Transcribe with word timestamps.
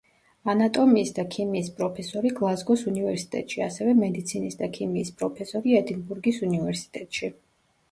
ანატომიის 0.51 1.11
და 1.17 1.25
ქიმიის 1.35 1.69
პროფესორი 1.81 2.31
გლაზგოს 2.39 2.85
უნივერსიტეტში, 2.93 3.63
ასევე 3.67 3.95
მედიცინის 4.01 4.59
და 4.65 4.73
ქიმიის 4.81 5.15
პროფესორი 5.23 5.79
ედინბურგის 5.83 6.43
უნივერსიტეტში. 6.51 7.33